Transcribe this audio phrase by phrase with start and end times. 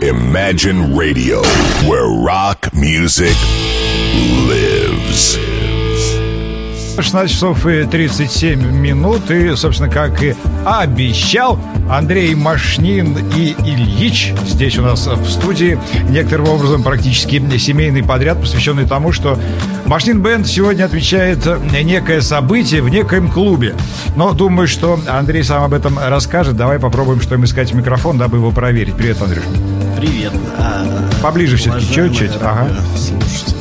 [0.00, 1.42] Imagine Radio,
[1.84, 3.34] where rock music
[4.46, 5.36] lives.
[6.94, 9.28] 16 часов и 37 минут.
[9.32, 11.58] И, собственно, как и обещал,
[11.90, 15.76] Андрей Машнин и Ильич здесь у нас в студии.
[16.10, 19.36] Некоторым образом практически семейный подряд, посвященный тому, что
[19.86, 23.74] Машнин Бенд сегодня отвечает некое событие в некоем клубе.
[24.14, 26.56] Но думаю, что Андрей сам об этом расскажет.
[26.56, 28.94] Давай попробуем, что им искать в микрофон, дабы его проверить.
[28.94, 29.44] Привет, Андрюш.
[29.98, 30.32] Привет.
[30.56, 32.30] А, Поближе все-таки, чуть-чуть.
[32.40, 32.68] Ага.
[32.96, 33.56] Слушайте.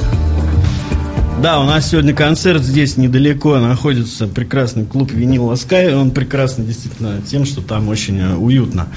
[1.41, 5.95] Да, у нас сегодня концерт здесь недалеко находится прекрасный клуб Винил Скай.
[5.95, 8.88] Он прекрасный действительно тем, что там очень э, уютно.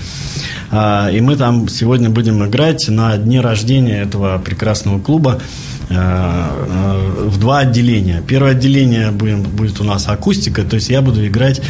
[0.71, 5.41] А, и мы там сегодня будем играть на дне рождения этого прекрасного клуба
[5.89, 8.23] э, э, в два отделения.
[8.27, 11.63] Первое отделение будет у нас акустика, то есть я буду играть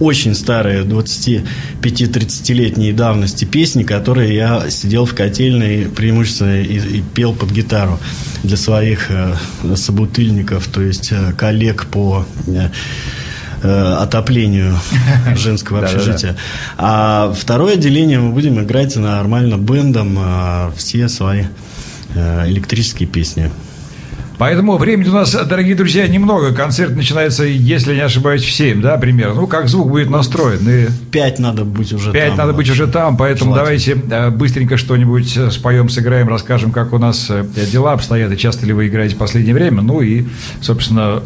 [0.00, 7.52] очень старые 25-30-летней давности песни, которые я сидел в котельной преимущественно и, и пел под
[7.52, 8.00] гитару
[8.42, 9.34] для своих э,
[9.76, 12.70] собутыльников, то есть э, коллег по э,
[13.62, 14.74] э отоплению
[15.36, 16.34] женского общежития.
[16.78, 21.44] А второе отделение мы будем играть нормально бендом э, все свои
[22.14, 23.50] э, электрические песни.
[24.40, 26.54] Поэтому времени у нас, дорогие друзья, немного.
[26.54, 29.42] Концерт начинается, если не ошибаюсь, в 7, да, примерно.
[29.42, 30.66] Ну, как звук будет настроен.
[30.66, 30.86] И...
[31.10, 32.38] 5 надо быть уже 5 там.
[32.38, 36.98] надо быть уже там, поэтому давайте э, быстренько что-нибудь э, споем, сыграем, расскажем, как у
[36.98, 39.82] нас э, дела обстоят и часто ли вы играете в последнее время.
[39.82, 40.24] Ну и,
[40.62, 41.22] собственно,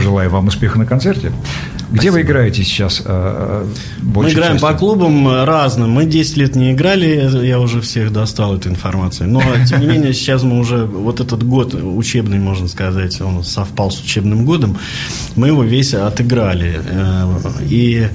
[0.00, 1.32] Желаю вам успеха на концерте.
[1.90, 2.12] Где Спасибо.
[2.14, 3.02] вы играете сейчас?
[3.04, 3.66] Э,
[4.02, 4.62] Мы играем части?
[4.62, 5.90] по клубам разным.
[5.90, 9.24] Мы 10 лет не играли, я уже всех достал этой информации.
[9.24, 13.90] Но, тем не менее, сейчас мы уже, вот этот год учебный, можно сказать, он совпал
[13.90, 14.78] с учебным годом,
[15.34, 16.80] мы его весь отыграли.
[16.84, 17.26] Э,
[17.68, 18.08] и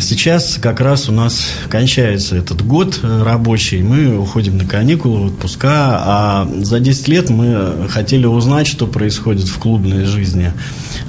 [0.00, 5.68] Сейчас как раз у нас кончается этот год рабочий, мы уходим на каникулы, в отпуска,
[6.02, 10.54] а за 10 лет мы хотели узнать, что происходит в клубной жизни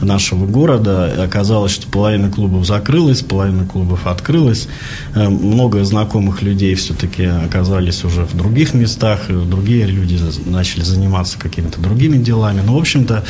[0.02, 1.24] нашего города.
[1.24, 4.68] Оказалось, что половина клубов закрылась, половина клубов открылась.
[5.16, 11.82] Э, много знакомых людей все-таки оказались уже в других местах, другие люди начали заниматься какими-то
[11.82, 12.62] другими делами.
[12.66, 13.24] Но, в общем-то,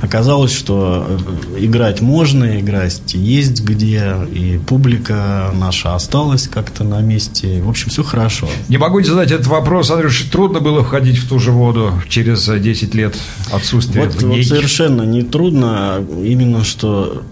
[0.00, 1.06] оказалось, что
[1.56, 7.62] э, играть можно, играть есть где, и публика наша осталась как-то на месте.
[7.62, 8.48] В общем, все хорошо.
[8.68, 12.46] Не могу не задать этот вопрос, Андрюш, трудно было входить в ту же воду через
[12.46, 13.16] 10 лет
[13.52, 17.22] отсутствия вот, вот совершенно не трудно именно что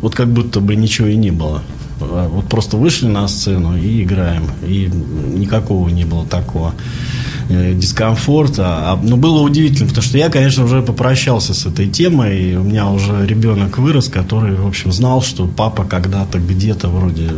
[0.00, 1.62] вот как будто бы ничего и не было.
[2.00, 4.50] А вот просто вышли на сцену и играем.
[4.66, 4.90] И
[5.34, 6.74] никакого не было такого
[7.48, 8.92] э, дискомфорта.
[8.92, 12.52] А, но было удивительно, потому что я, конечно, уже попрощался с этой темой.
[12.52, 17.32] И у меня уже ребенок вырос, который, в общем, знал, что папа когда-то где-то вроде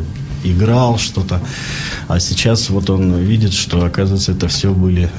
[0.44, 1.40] играл что-то.
[2.08, 5.10] А сейчас вот он видит, что, оказывается, это все были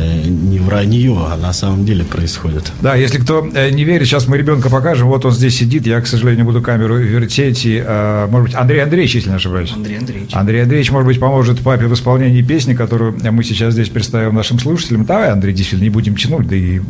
[0.00, 2.72] не вранье, а на самом деле происходит.
[2.80, 5.08] Да, если кто э, не верит, сейчас мы ребенка покажем.
[5.08, 5.86] Вот он здесь сидит.
[5.86, 7.64] Я, к сожалению, буду камеру вертеть.
[7.64, 9.72] И, а, может быть, Андрей Андреевич, если не ошибаюсь.
[9.72, 10.30] Андрей Андреевич.
[10.32, 14.58] Андрей Андреевич, может быть, поможет папе в исполнении песни, которую мы сейчас здесь представим нашим
[14.58, 15.04] слушателям.
[15.04, 16.80] Давай, Андрей, действительно, не будем тянуть, да и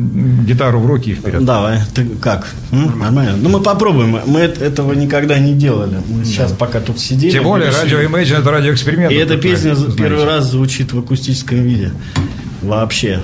[0.46, 1.44] гитару в руки и вперед.
[1.44, 2.48] Давай, ты как?
[2.70, 3.36] Нормально.
[3.40, 4.18] Ну, мы попробуем.
[4.26, 5.98] Мы этого никогда не делали.
[6.08, 7.32] Мы сейчас пока тут сидели.
[7.32, 9.12] Тем более, радио Imagine– это радиоэксперимент.
[9.12, 11.92] И эта песня первый раз звучит в акустическом виде
[12.66, 13.20] вообще.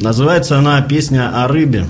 [0.00, 1.86] Называется она «Песня о рыбе».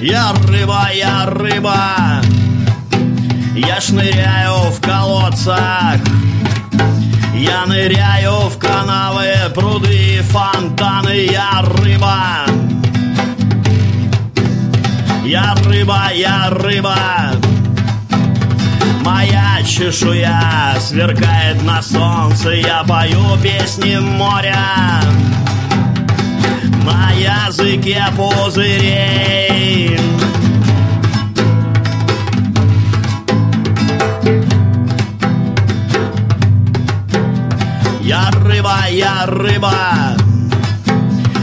[0.00, 1.76] Я рыба, я рыба,
[3.56, 5.98] я шныряю в колодцах,
[7.34, 12.46] я ныряю в канавы, пруды, фонтаны, я рыба.
[15.24, 16.96] Я рыба, я рыба,
[19.76, 25.02] чешуя сверкает на солнце Я пою песни моря.
[26.84, 29.98] На языке пузырей.
[38.00, 39.74] Я рыба, я рыба.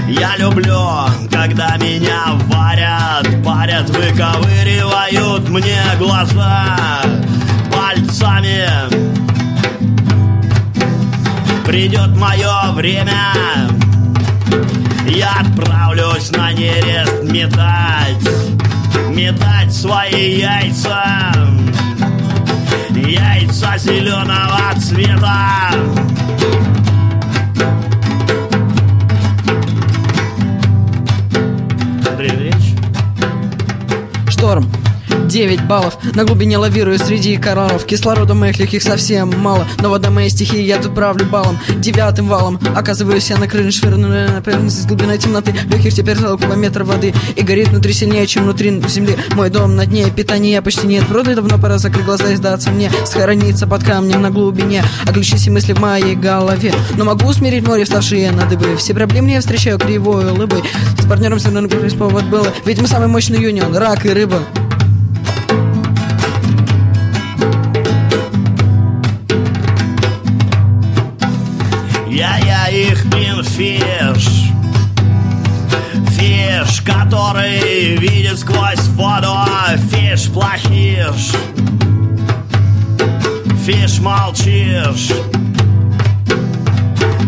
[0.07, 0.79] Я люблю,
[1.31, 7.03] когда меня варят Парят, выковыривают мне глаза
[7.93, 8.67] пальцами.
[11.65, 13.33] Придет мое время.
[15.07, 18.23] Я отправлюсь на нерест метать
[19.09, 21.31] Метать свои яйца.
[22.89, 25.71] Яйца зеленого цвета
[35.33, 35.97] 9 баллов.
[36.13, 39.65] На глубине лавирую среди кораллов Кислорода моих легких совсем мало.
[39.81, 42.59] Но вода моей стихии я тут правлю балом Девятым валом.
[42.75, 45.55] Оказываюсь я на крыше швырнули на поверхность из глубины темноты.
[45.71, 47.15] Легких теперь около метра воды.
[47.35, 49.17] И горит внутри сильнее, чем внутри земли.
[49.33, 51.09] Мой дом на дне, питания почти нет.
[51.09, 52.91] Вроде давно пора закрыть глаза и сдаться мне.
[53.03, 54.83] Схорониться под камнем на глубине.
[55.07, 56.75] Отключить мысли в моей голове.
[56.95, 58.75] Но могу усмирить море, вставшие на дыбы.
[58.77, 60.61] Все проблемы я встречаю кривой улыбой.
[60.99, 64.39] С партнером все равно повод было Ведь мы самый мощный юнион, рак и рыба
[72.71, 74.53] их пинфиш
[76.11, 79.33] Фиш, который видит сквозь воду
[79.89, 81.33] Фиш плохиш.
[83.65, 85.09] Фиш молчишь.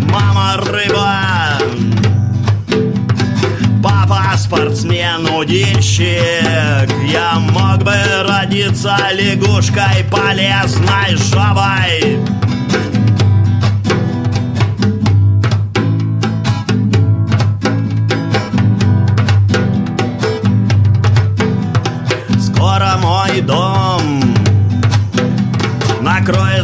[0.10, 1.58] Мама рыба.
[3.84, 7.96] Папа спортсмен удильщик Я мог бы
[8.28, 12.20] родиться лягушкой полезной жабой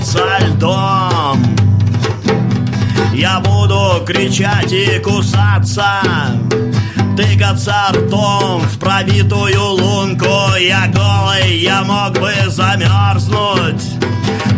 [0.01, 1.43] накроется льдом.
[3.13, 6.01] Я буду кричать и кусаться
[7.15, 10.55] Тыкаться ртом в пробитую лунку.
[10.59, 13.83] Я голый, я мог бы замерзнуть.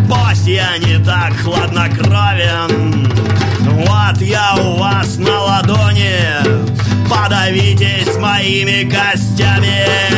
[0.07, 3.11] Пусть я не так хладнокровен.
[3.59, 7.09] Вот я у вас на ладони.
[7.09, 10.12] Подавитесь моими костями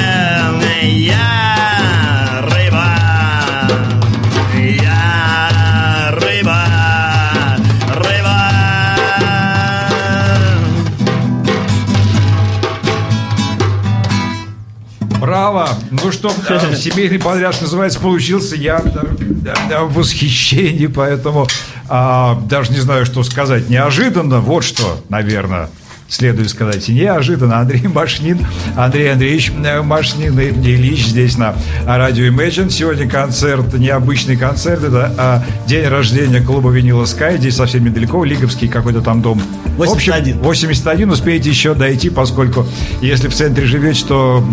[16.29, 18.55] Что, семейный подряд называется, получился.
[18.55, 21.47] Я в восхищении, поэтому
[21.87, 23.69] а, даже не знаю, что сказать.
[23.69, 25.69] Неожиданно, вот что, наверное,
[26.07, 28.45] следует сказать, и неожиданно Андрей Машнин,
[28.75, 31.55] Андрей Андреевич э, Машнин и Ильич здесь на
[31.85, 32.69] радио Imagine.
[32.69, 38.67] Сегодня концерт, необычный концерт, это а, день рождения клуба Винила Скай, здесь совсем недалеко, Лиговский
[38.67, 39.41] какой-то там дом.
[39.77, 40.39] 81.
[40.39, 42.65] В общем, 81, успеете еще дойти, поскольку
[43.01, 44.45] если в центре живете, то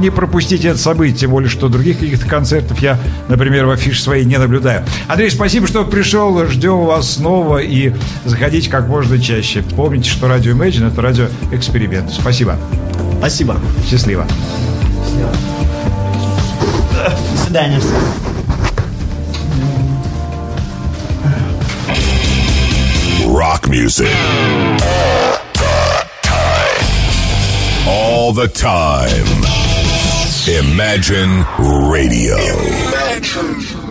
[0.00, 2.98] не пропустите это событие, тем более, что других каких-то концертов я,
[3.28, 4.84] например, в афише своей не наблюдаю.
[5.08, 7.92] Андрей, спасибо, что пришел, ждем вас снова и
[8.24, 9.62] заходите как можно чаще.
[9.62, 12.10] Помните, что радио Imagine это радиоэксперимент.
[12.10, 12.58] Спасибо.
[13.18, 13.56] Спасибо.
[13.88, 14.26] Счастливо.
[15.04, 15.30] Счастливо.
[17.32, 17.80] До свидания.
[23.26, 24.08] Rock music.
[27.86, 29.65] All the time.
[30.48, 31.42] Imagine
[31.90, 32.36] Radio.
[32.38, 33.85] Imagine